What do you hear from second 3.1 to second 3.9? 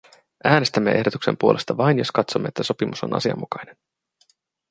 asianmukainen.